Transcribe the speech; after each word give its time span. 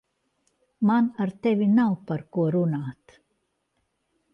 Man 0.89 1.03
ar 1.21 1.31
tevi 1.41 1.67
nav 1.75 1.93
par 2.09 2.21
ko 2.33 2.41
runāt. 2.57 3.07